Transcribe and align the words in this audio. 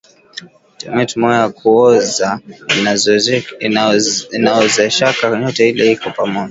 Tomate 0.79 1.15
moya 1.19 1.39
ya 1.43 1.49
kuoza 1.57 2.29
inaozeshaka 4.39 5.23
nyote 5.39 5.69
ile 5.69 5.91
iko 5.93 6.07
pamoya 6.17 6.39